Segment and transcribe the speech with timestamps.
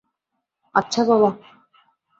[0.75, 1.29] আচ্ছা, বাবা।